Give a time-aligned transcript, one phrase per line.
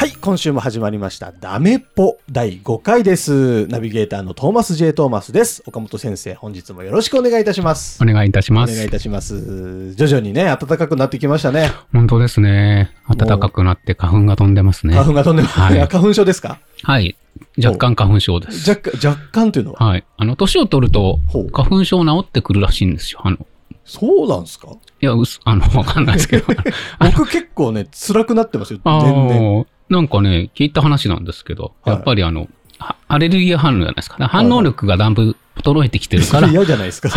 [0.00, 1.32] はい、今週も始まりました。
[1.32, 3.66] ダメっぽ第5回です。
[3.66, 4.92] ナビゲーターのトーマス J.
[4.92, 5.60] トーマスです。
[5.66, 8.00] 岡本先生、本日もよろしくお願いいたします。
[8.00, 8.74] お願いいたしおます。
[8.76, 9.94] 願いいたします。
[9.94, 11.72] 徐々にね、暖かくなってきましたね。
[11.92, 12.92] 本当ですね。
[13.16, 14.94] 暖かくなって花粉が飛んでますね。
[14.94, 15.58] 花粉が飛んでます。
[15.58, 16.60] はい 花粉症ですか？
[16.84, 17.16] はい。
[17.62, 18.70] 若干花粉症です。
[18.70, 19.84] 若干、若干というのは？
[19.84, 20.04] はい。
[20.16, 21.18] あの、年を取ると
[21.52, 23.20] 花粉症治ってくるらしいんですよ。
[23.24, 23.38] あの、
[23.84, 24.68] そうなんですか？
[25.00, 26.46] いや、うす、あの、わかんないですけど。
[27.16, 28.78] 僕結構ね、辛くなってますよ。
[28.84, 29.66] あ全然。
[29.90, 34.28] ーなんかね、聞いた話なんですけど、はいやっぱりあの、はアレルギー反応じゃないですか。
[34.28, 37.08] 反応力がだいぶ衰えてきてるそから、れ 嫌じゃないですか。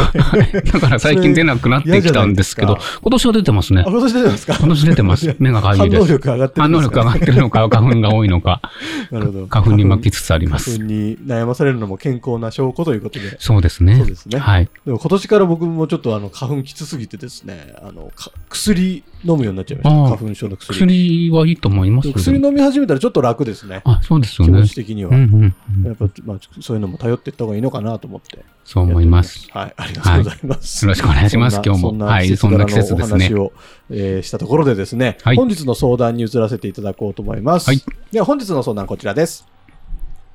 [0.72, 3.90] だから最近出なくなってきたんですけど今年は出てますねあ、。
[3.90, 4.58] 今年出てますか？
[4.60, 5.36] 今年出てます。
[5.40, 6.14] 目がかゆいで反応す。
[6.14, 8.62] 力上がってる反応力上がってるのか、花粉が多いのか、
[9.12, 9.48] なるほど。
[9.48, 10.72] 花粉に巻きつつあります。
[10.78, 13.36] 花粉に悩まされるのも健康な証拠ということで。
[13.40, 13.98] そうですね。
[13.98, 14.70] そうですねはい。
[14.86, 20.16] でも今年から僕もちょっとあの花粉きつすぎてですね、あのか薬飲むようになっちゃいました。
[20.18, 20.78] 花粉症の薬。
[20.80, 22.20] 薬はいいと思いますけど。
[22.20, 23.82] 薬飲み始めたらちょっと楽ですね。
[23.86, 24.60] あ、そうですよ気ね。
[24.62, 25.14] 持ち的には。
[25.16, 28.31] やっぱ、まあ、そういうのも頼っていった方がいいのかなと思って。
[28.64, 29.50] そう思います。
[29.52, 30.86] はい、ありがとうございます。
[30.86, 33.54] よろしくお願いします今日もはいそんな季節ですねお話を、
[33.90, 37.68] えーしたところでですね、はい本日の相談に移らせていただこうと思います。
[37.68, 39.46] はいでは本日の相談こちらです。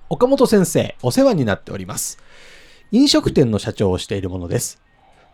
[0.08, 2.18] 岡本先生、お世話になっております。
[2.92, 4.80] 飲食店の社長をしているものです。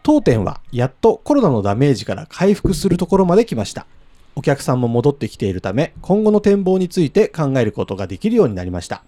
[0.03, 3.87] 当店はやっとコロナのダメージから回復するところまで来ました。
[4.35, 9.05] お客さんも戻ってきているため、今後の展望について考えることができるようになりました。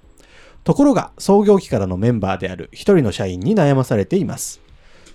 [0.65, 4.63] ところが、創業期からのメンバーである一人の社員に悩まされています。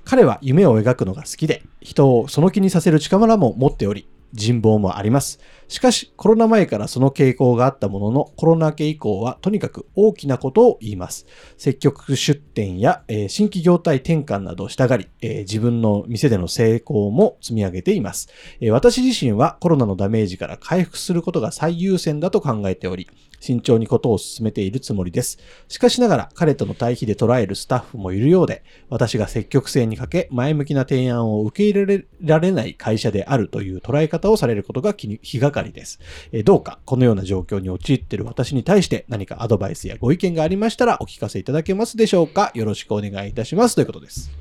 [0.06, 5.40] 彼は夢を描くのが好きで、人をその気にさせる力も持っており、人望もあります。
[5.70, 11.28] しかし、コロナ前からその傾向があったものの、コロナ明け以降はとにかく大きなことを言います。
[11.58, 23.08] 積極出店や、えー新規業態転換などをしたがり、えー自分の店での成功も積み上げています、えー私自身はコロナのダメージから回復することが最優先だと考えており、
[23.40, 25.38] 慎重にことを進めているつもりです。
[25.68, 36.00] しかしながら彼との対比で捉えるスタッフもいるようで、私が積極性に欠け、前向きな提案を受け入れられない会社であるという捉え方をされることが気に気がかりです。
[36.32, 42.52] えーどうかこのような状況に陥っている私に対して何かアドバイスやご意見がありましたらお聞かせいただけますでしょうか？
[42.56, 43.76] よろしくお願いいたします。
[43.76, 44.32] ということです。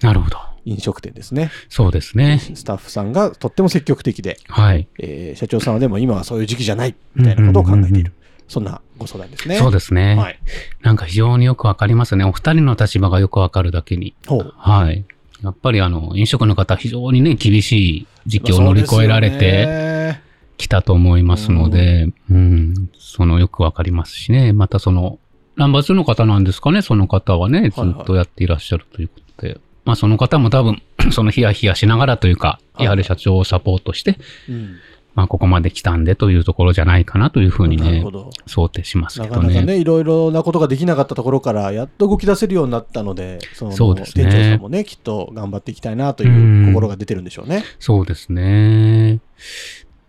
[0.00, 0.38] なるほど。
[0.64, 1.50] 飲食店ですね。
[1.68, 2.38] そうですね。
[2.38, 4.86] スタッフさんがとっても積極的で、はい。
[4.98, 8.12] えー社長さんはでも今はそういう時期じゃないみたいなことを考えていうんうんうんる。
[8.46, 9.56] そんなご相談ですね。
[9.58, 10.14] そうですね。
[10.14, 10.38] はい。
[10.82, 12.24] なんか非常によくわかりますね。
[12.24, 14.14] お二人の立場がよくわかるだけに。
[14.26, 15.04] はい。
[15.42, 20.18] やっぱりあの、飲食の方、非常にね、厳しい時期を乗り越えられて
[20.58, 24.52] ねきたと思いますので、うん、そのよくわかりますしね。
[24.52, 25.18] またその、
[25.56, 29.58] ナンバー2の方なんですかね、その方はね、ずはいはいっとやっていらっしゃるということで。
[29.84, 34.76] まあその方も多分、 そのヒヤヒヤしながらというか、はいやはり社長をサポートして、うん
[35.14, 38.04] まあここまで来たんでというところじゃないかなというふうにね。
[38.46, 39.48] 想定しますなけどね。
[39.48, 47.64] かなかね、いろいろなことができなかったところから、やっと動き出せるようになったので、そのそうですね店長さんもね、きっと頑張っていきたいなという心が出てるんでしょうね。
[47.80, 49.18] そうですね。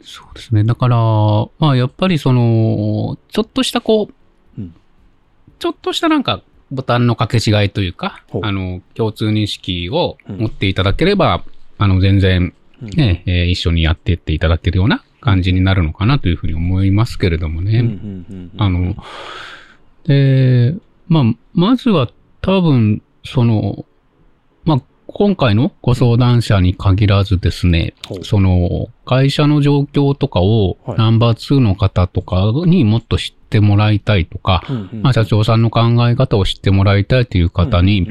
[0.02, 0.64] そうですね。
[0.64, 0.98] だから、
[1.60, 4.10] まあやっぱりその、ちょっとしたこ
[4.58, 4.74] う、うん。
[5.60, 10.38] ちょっとしたなんか、ボタンの掛け違いというかほう、あの、共通認識をうん。
[10.38, 11.44] 持っていただければ、
[11.78, 12.90] あの、全然、うん。
[12.90, 17.80] ね、えー一緒にやっていっていただけるような感じになるのかなというふうに思いますけれどもね。
[17.80, 18.62] うんうんうんうん。
[18.62, 18.96] あの、
[20.06, 20.76] で、
[21.08, 21.24] まあ、
[21.54, 22.10] まずは
[22.42, 23.89] 多分、その、まあ、
[25.12, 30.98] 今回のご相談者に限らずですね、その、会社の状況とかをはい。
[30.98, 34.64] ナンバー2の方とかにもっと知ってもらいたいとか、
[35.02, 38.08] まあ、社長さんの考え方を知ってもらいたいという方に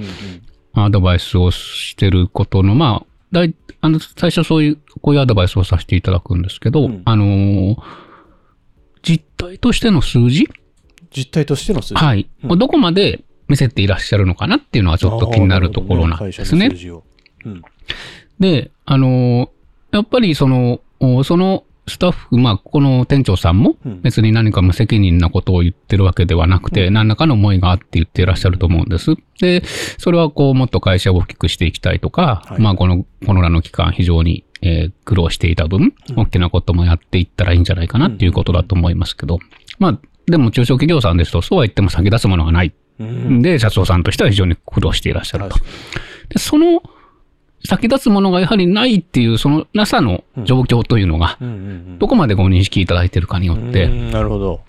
[0.72, 7.02] アドバイスをしてることの、まあ、だいあの、最初そういう、こういうアドバイスをさせていただくんですけど、うん。
[7.04, 7.76] あのー
[9.00, 10.48] 実態としての数字？
[11.14, 11.94] 実態としての数字。
[11.94, 12.28] はい。
[12.42, 12.58] うん。
[12.58, 16.76] どこまで見せていらっしゃるのかなっていうのはちょっと気になるところなんですねあーなるほど会社の数。
[16.76, 17.04] 字を
[17.44, 17.62] うん
[18.40, 19.48] で、あのー
[19.90, 29.14] やっぱりその、おそのスタッフ、まあ、この店長さんもうん別に何か無責任なことを言ってるわけではなくて、何らかの思いがあって言っていらっしゃると思うんです。
[29.40, 29.62] で、
[29.96, 39.38] それはこう、もっと会社を大きくしていきたいとか、はいまあ、このコロナの期間非常に、えー苦労していた分、大きなこともやっていったらいいんじゃないかなっていうことだと思いますけど、
[39.78, 42.66] まあ、でも中小企業さんですと、そうは言っても先立つものがない。
[42.66, 42.74] うん。
[42.98, 45.56] で、社長さんとしては非常に苦労していらっしゃると
[46.28, 46.82] で、その
[47.64, 51.38] 先立つものがやはりないっていう、そのなさの状況というのが。
[51.98, 54.60] どこまでご認識いただいているかによって、うんなるほど。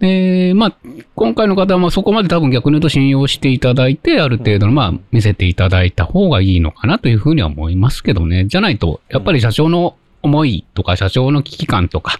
[0.00, 0.76] で、まあ、
[1.14, 8.46] 今回の方はまあそこまで多分逆に言うと信用していただいて、ある程度のまあ見せていただいた方がいいのかなというふうには思いますけどね。
[8.46, 12.18] じゃないと、やっぱり社長の思いとか社長の危機感とか、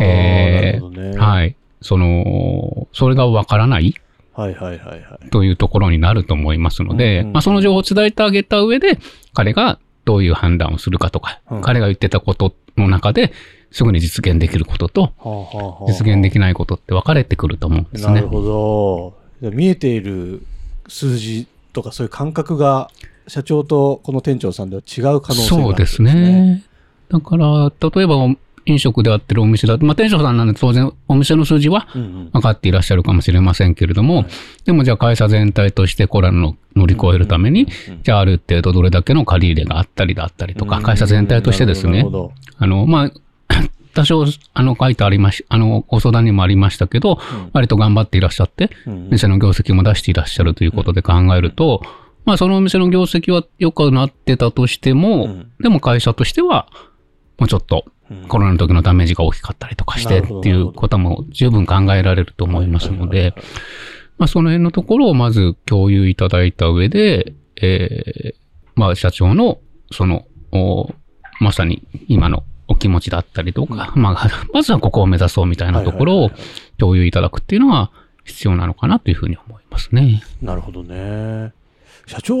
[0.00, 1.16] えーなるほどね。
[1.16, 1.56] はい。
[1.80, 3.94] その、それがわからない
[4.36, 5.30] はいはいはいはい。
[5.30, 8.98] というところになると思いますので、うんうんまあその情報を伝えてあげた上で、
[9.32, 13.32] 彼がどういう判断をするかとか、うん彼が言ってたことの中で
[13.70, 18.28] すぐに実現できることと、実現できないことって分かれてくると思うんですねなる。
[18.28, 18.42] ほ
[19.40, 19.50] ど。
[19.50, 20.42] 見えている
[20.88, 22.90] 数字とかそういう感覚が
[23.28, 26.02] 社長とこの店長さんでは違う可能性があるそうです。
[26.02, 26.62] ね。
[27.08, 28.16] だから、例えば
[28.66, 29.78] 飲食であってるお店だ。
[29.78, 32.30] と、まあ店長さんなんで当然お店の数字はうんうん。
[32.32, 34.26] 分かっていらっしゃるかもしれませんけれども、
[34.64, 42.04] でもじゃあ会社全体としてコロナの乗り越えるために、うんじゃあある程度どれだけの借り入れがあったりだったりとか、会社全体としてですね。
[42.58, 43.12] あの、まあ、
[43.94, 47.50] 多少、あの、書いてありまし、あの、ご相談にもありましたけど、うん。
[47.54, 51.80] 割と頑張っていらっしゃって、うん店の業績も出していらっしゃるということで考えると、
[52.24, 55.50] まあ、そのお店の業績は良くなってたとしても、うん。
[55.60, 56.68] でも会社としては、
[57.38, 57.92] もうちょっとうん
[58.28, 63.34] コロナの時のダメージが大きかったりとかしてっていうことも十分考えられると思いますので
[64.18, 68.34] まあ、その辺のところをまず共有いただいた上で、えー
[68.74, 69.58] まあ、社長の、
[69.92, 70.90] その、お
[71.40, 76.30] まさに今のお気持ちだったりとか、まあ、まずはここを目指そうみたいなところを
[76.78, 77.90] 共有いただくっていうのは
[78.24, 80.22] 必要なのかなというふうに思いますね。
[80.40, 81.52] なるほどね。
[82.06, 82.36] 社長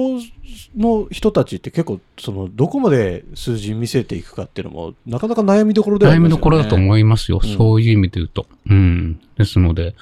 [0.76, 6.36] の人たちって結構、その、どこまで数字見せていくかっていうのも、なかなか悩みどころではあ悩りますよね。
[6.36, 7.40] みどころだと思いますよ。
[7.42, 8.46] うんそういう意味で言うと。
[8.70, 9.20] うん。
[9.36, 9.96] ですので、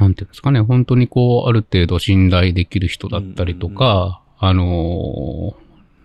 [0.00, 5.54] なんていうんですかね、本当にこう、ある程度信頼できる人だったりとか、あのー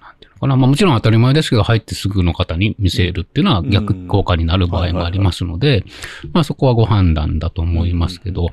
[0.01, 0.55] なんていうのかな。
[0.55, 5.85] まあもちろん当たり前ですけど、入ってすぐの方に見せるっていうのは逆効果になる場合もありますので、
[6.33, 8.49] まあそこはご判断だと思いますけど、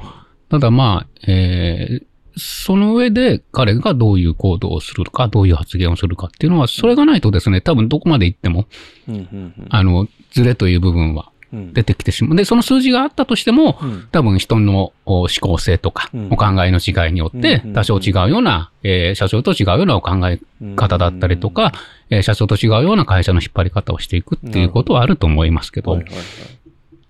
[0.48, 8.66] ただまあ、えーその上で彼がどういう行動をするか、どういう発言をするかっていうのは、それがないとですね、多分どこまで行っても、
[9.08, 11.72] うんうんあの、ズレという部分はうん。
[11.74, 12.36] 出てきてしまう。
[12.36, 14.08] で、その数字があったとしても、うん。
[14.10, 20.40] 多分人のお思考性とかうん、お考えの違いによってうん、多少違うような、えー社長と違うようなお考え
[20.76, 21.72] 方だったりとか、
[22.10, 25.92] えー社長と違うような会社の引っ張り方をしていくっていうことはあると思いますけど。
[25.92, 26.24] はいは、いはい。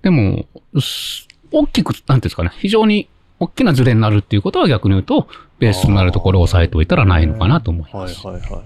[0.02, 0.46] でも、
[0.80, 3.08] す大きく、なんていうんですかね、非常に
[3.42, 5.26] 大きなズレになるっていうことは逆に言うと、
[5.58, 8.24] ベースとなるところを押さえておいたらないのかなと思います。
[8.26, 8.62] はいはいはい。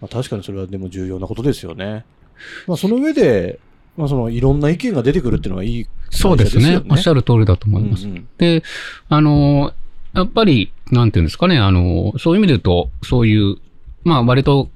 [0.00, 2.04] まあ、確かにそれはでも重要なことですよね。
[2.66, 3.60] まあ、その上で、
[3.96, 6.82] まあ、そのいろんな意見が出てくるっていうのはいいそうですね。
[6.88, 8.08] おっしゃるる通りだと思います。
[8.38, 8.62] で、
[9.08, 9.72] あの、
[10.12, 13.56] やっぱり、なんていうんですかね、あの、そういう意味で言うと、そういう、
[14.02, 14.70] まあ割と、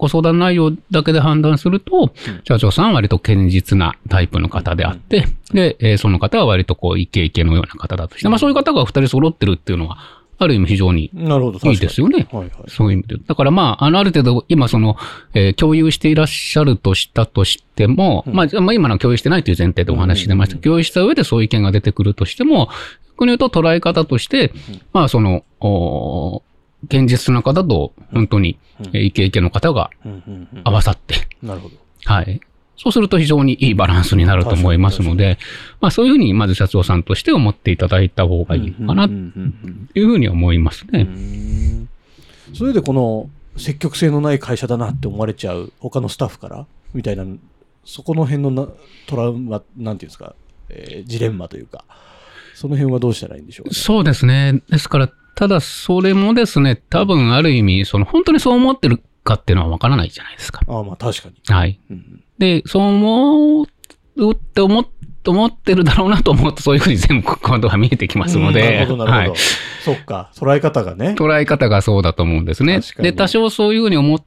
[0.00, 2.10] ご相談内容だけで判断すると、
[2.44, 9.98] 社長さんは割と堅実なタイプの方であって、で、えーその方は割とこう、イケイケのような方だとして、まあそういう方が二人揃ってるっていうのは、
[10.38, 12.08] ある意味非常になるほど、いいですよ。
[12.08, 12.26] よね。
[12.32, 12.50] はいはい。
[12.68, 13.16] そういう意味で。
[13.26, 14.96] だからまあ、あの、ある程度、今その、
[15.34, 20.54] えー共有していらっしゃるとしたとしても、うんまあ、まあ今のは共有してないという前提でお話ししてました。
[20.54, 22.70] うんうんうん共有した上でそういう意見が出てくるとしても、
[23.18, 24.52] 逆に言うと捉え方として、
[24.94, 26.42] まあその、お
[26.84, 28.58] 現実な方と、本当に、
[28.92, 29.90] イケイケの方が
[30.64, 31.76] 合わさって、なるほど。
[32.04, 32.40] はい。
[32.76, 35.38] そうすると非常にいいバランスになると思いますので、
[35.82, 39.14] まあそういうふうにまず社長さんとして思っていただいた方がいいのかなと。
[39.14, 41.02] いうふうに思いますね。
[41.02, 41.88] ん。
[42.54, 46.66] それでこの積極性のない会社だなって思われちゃう他のスタッフから？
[46.94, 47.24] みたいな、
[47.84, 48.66] そこの辺のな
[49.06, 50.34] トラウマ、なんていうんですか、
[50.70, 51.84] えージレンマというか、
[52.54, 54.62] その辺はどうしたらいいんでしょうか、そうですね。
[54.70, 60.60] ですから、ただそれもですね、多分ある意味、その本当にそう思ってるかっていうのはわからないじゃないですか。
[60.66, 61.34] ああ、まあ確かに。
[61.46, 61.80] はい。
[61.90, 63.66] うんで、そう思う
[64.32, 64.86] って思っ
[65.28, 69.30] 思ってるだろうなと思うと、そういうふうに全部今度は見えてきますのうんで、なるほど、なるほど。
[69.32, 69.38] はい
[69.80, 71.14] そっか、捉え方がね。
[71.18, 74.18] 捉え方がそうだと思うんですねで、多少そういうふうに思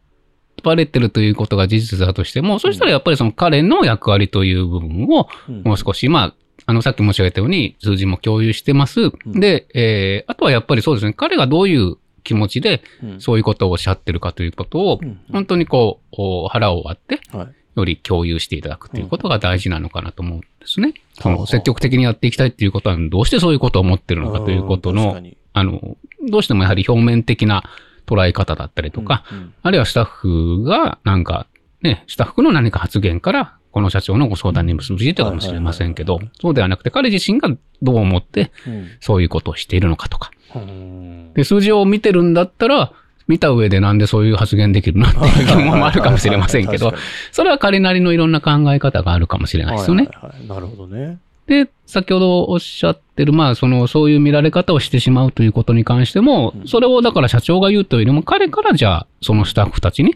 [0.63, 9.07] われてるということが事実だとしても、そしたらやっぱりその彼の役割という部分をうんもう少し、まあ、あの、さっき申し上げたように数字も共有してます。
[9.07, 9.39] ん。
[9.39, 13.21] で、えー、あとはやっぱりそうですね、彼がどういう気持ちでうん。
[13.21, 15.19] そういうことをおっしゃってるかということを、うん。
[15.31, 17.47] 本当にこう、お腹を割って、はい。
[17.75, 20.93] より共有していただくということが大事なのかなと思うんですね。
[21.19, 25.19] そはあの積極的にやっていきたいっていうことは、どうしてそういうことを思ってるのかということの
[25.53, 25.97] あの、
[26.29, 27.63] どうしてもやはり表面的な
[28.05, 29.23] 捉え方だったりとか、
[29.61, 31.47] あるいはスタッフがなんか、
[31.81, 37.49] ね、スタッフの何か発言から、この社長のご相談に結びついたかもしれませんけど、そうではなくて彼自身が
[37.81, 38.87] どう思ってうん。
[39.01, 40.31] そういうことをしているのかとか。
[40.55, 41.33] うん。
[41.33, 42.93] で、数字を見てるんだったら、
[43.27, 46.93] 見た上でなんでそういう発言できるのっていう疑問もあるかもしれませんけど
[47.31, 50.03] それは彼なりのいろんな考え方があるかもしれないにですよね。
[50.03, 50.47] はいはいはい。
[50.47, 51.19] なるほどね。
[51.47, 56.67] で、先ほどおっしゃってる、まあ、その、そういう見られ方をしてしまうということに関しても、うん。
[56.67, 60.15] それをだから社長が言うというよりも、彼からじゃあ、そのスタッフたちに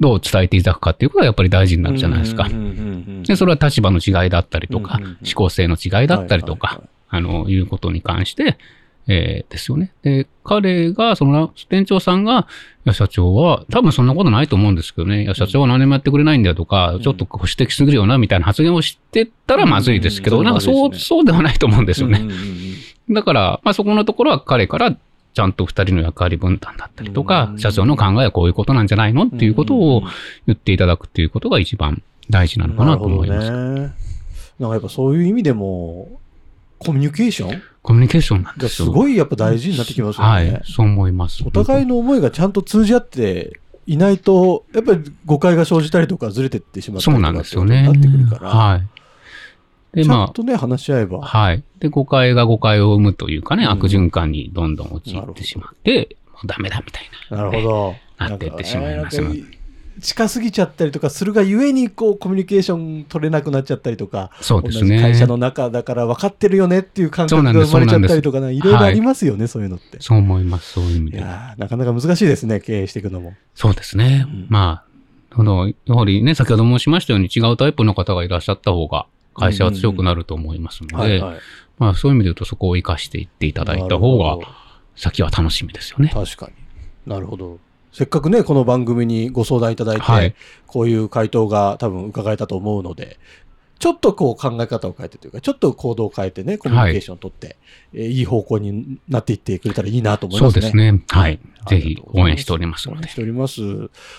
[0.00, 2.44] どう伝えていただくかっていうことがやっぱり大事になるじゃないですか。
[2.44, 2.52] うん。
[2.52, 2.66] うんうんう
[3.18, 5.18] んで、それは立場の違いだったりとか、うんうんうん。
[5.24, 8.56] 思考性の違いだったりとかあの、いうことに関して、
[9.08, 9.92] えーですよね。
[10.02, 12.46] で、彼が、その、店長さんが、
[12.86, 17.00] いや、社長は、多分そんなことないと思うんですけどね、いや、社長は何もやってくれないんだよとか、ん。
[17.00, 20.44] ちょっとこう指摘するよな、みたいな発言をしてたらまずいですけど、うん。
[20.44, 22.20] なんかそう、そうではないと思うんですよね。
[22.20, 22.36] うんうん
[23.08, 23.14] うん。
[23.14, 24.96] だから、まあそこのところは彼から、
[25.32, 30.02] ちゃんと二人の役割分担だったりとかう、ん社長の考えはこういうことなんじゃないのっていうことを
[30.46, 33.50] 言っていただくっていうことが一番大事なのかなと思います。
[33.50, 36.20] なんかやっぱそういう意味でも、
[36.78, 37.62] コミュニケーション？
[37.82, 38.86] コミュニケーションなんでがすよ。
[38.86, 40.30] すごいやっぱ大事になってきますよね。
[40.30, 41.42] はい、そう思います。
[41.46, 47.88] お互いの思いがちゃんと通じ合っていないと、やっぱり誤解が生じたりとかずれてってしまったそうりとかなんですよね。
[47.88, 48.86] ってなってくるから、はい。
[49.94, 51.18] で、まちゃんとね、話し合えば。
[51.18, 51.62] あ、はい。
[51.80, 57.36] で、誤解が誤解を生むというかね、うん悪循環にどんどん陥ってしまって、もうダメだみたいな。
[57.38, 57.94] なるほど。
[58.18, 59.20] なってってしまいます
[60.00, 65.00] 近すぎちゃったりとかするがゆえに、こう、コミュニケーション取れなくなっちゃったりとか、そうですね。
[65.00, 69.98] 会社の中だから分かってるよねっていう感覚が生まれちゃったりとかね、いろいろありますよね、そういうのって。
[70.00, 71.18] そう思います、そういう意味いで。
[71.18, 73.34] やーなかなか難しいですね、経営していくのも。
[73.54, 74.26] そうですね。
[74.26, 81.22] うんまあ、その、やはりね、先ほど申しましたように違うタイプの方がいらっしゃった方が、会社は強くなると思いますので。
[81.78, 84.38] まあそういう意味で言うとそこを活かしていっていただいた方が
[84.96, 86.10] 先は楽しみですよね。
[86.12, 86.52] 確かに。
[87.10, 87.58] なるほど。
[87.92, 90.34] せっかくね、この番組にご相談いただいて、はい
[90.66, 93.18] こういう回答が多分伺えたと思うので、
[93.80, 97.56] ちょっとこう考え方を変えてというか、ちょっと行動を変えてね、コミュニケーションを取って、
[97.94, 100.60] えーいい方向になっていってくれたらいいなと思いそうますね。
[100.60, 101.02] ですね。
[101.08, 101.40] はい。
[101.68, 103.14] ぜひ応援しておりますので応援し。
[103.14, 103.60] ております。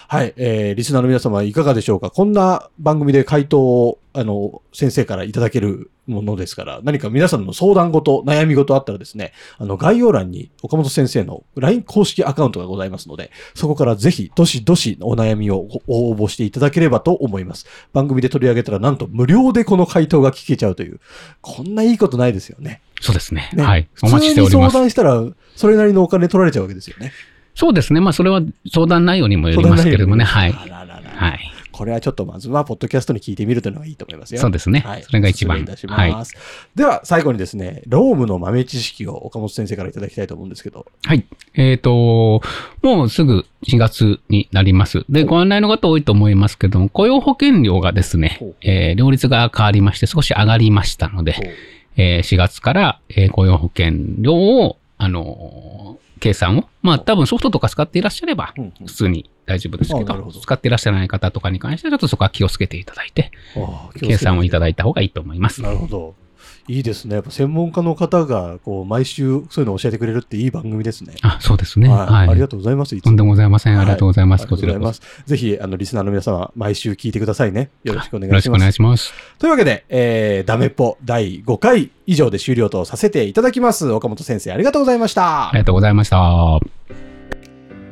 [0.08, 0.34] はい。
[0.36, 2.10] えー、リスナーの皆様いかがでしょうか？
[2.10, 17.66] こんな番組で回答を、あの、先生からいただけるものですから、何か皆さんの相談事、悩み事あったらですね、あの、概要欄に岡本先生の LINE 公式アカウントがございますので、そこからぜひ、どしどしお悩みをご応募していただければと思います。
[17.94, 21.00] 番組で取り上げたら、なんと無料でこの回答が聞けちゃうという、
[21.42, 22.82] こんないいことないですよね。
[23.02, 23.50] そうですね。
[23.54, 23.88] ねはい。
[24.04, 24.74] お待ちしており普通に相ます。
[24.74, 25.26] 談したら、
[25.56, 27.12] それなりのお金取られちゃうわけですよね。
[27.56, 28.00] そうですね。
[28.00, 28.42] まあそれは
[28.72, 30.24] 相談内容にもよりますけれどもね。
[30.24, 30.52] はい。
[30.52, 31.40] はい。
[31.82, 34.40] これはちょっとまずは、ポッドキャストに聞いてみるというのがいいと思いますよ。
[34.40, 35.02] そうですねはい。
[35.02, 36.36] それが一番いたします。
[36.76, 40.86] では、最後にですね、ロームの豆知識を岡本先生からいただきたいと思うんですけど。
[41.04, 41.26] はい。
[41.56, 42.44] えっ、と、
[42.84, 45.06] もうすぐ4月になります。
[45.10, 51.34] で、ご案内の方多いと思いますけども、雇用保険料がですねえー両立が変わりまして少し上がりましたので、
[51.98, 58.54] えー4月から、えー雇用保険料を、あのー計算を、まあ多分ソフトとか使っていらっしゃれば
[58.86, 63.32] 普通に大丈夫ですけど、使っていらっしゃらない方とかに関してはちょっとそこは気をつけていただいて、
[64.00, 65.64] 計算をいただいいた方がいいと思います。
[65.64, 66.16] なるほど。
[66.68, 67.16] いいですね。
[67.16, 71.16] やっぱ専門家の方が、こう、毎週そういうのを教えてくれるっていい番組ですね。
[71.22, 71.90] あ、そうですね。
[71.90, 72.08] はい。
[72.08, 72.30] はい。
[72.30, 72.96] ありがとうございます。
[72.96, 73.76] いつとんでもございません。
[73.76, 74.42] はいありがとうございます。
[74.42, 75.24] ありがとうございまこちらこそ。
[75.24, 75.30] す。
[75.30, 77.70] ぜひ、あの、リスナーの皆様、毎週聞いてくださいね。
[77.84, 78.74] よろしくお願いしますよろしくお願い。
[78.74, 79.14] します。
[79.40, 83.90] というわけで、えー、ダメっぽ第5回以上で終了とさせていただきます。
[83.90, 85.50] 岡本先生、ありがとうございました。
[85.50, 86.60] ありがとうございました。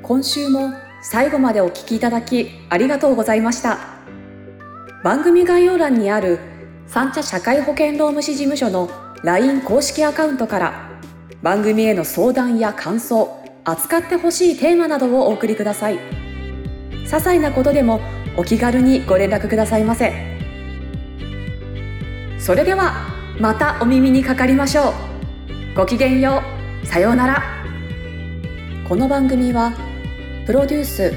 [0.04, 3.78] 今週も最後までお聞きいただきありがとうございました
[5.04, 6.40] 番組概要欄にある
[6.92, 8.90] 三茶社会保険労務士事務所の
[9.24, 10.90] LINE 公式アカウントから
[11.44, 13.30] 番組への相談や感想
[13.64, 16.00] 扱ってほしいテーマなどをお送りください。
[16.00, 18.02] 些細なことでも
[18.38, 20.12] お気軽にご連絡くださいませ。
[22.40, 22.94] それでは
[23.40, 25.76] またお耳にかかりましょう。
[25.76, 26.42] ごきげんよ
[26.84, 26.88] う。
[26.88, 27.44] さようなら。
[28.88, 29.74] この番組は
[30.48, 31.14] プロデュース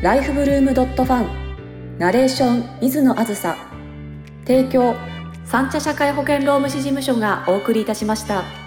[0.00, 3.69] ライフブルームドットファンナレーション水野あずさ
[4.44, 4.94] 提供
[5.44, 8.59] 三茶社会保険労務士事務所がお送りいたしました。